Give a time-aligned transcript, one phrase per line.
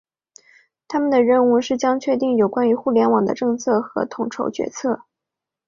[0.87, 5.03] 他们的任务将是确定有关于互联网的政策和统筹决策。